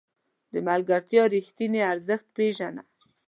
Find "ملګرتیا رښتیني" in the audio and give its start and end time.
0.67-1.81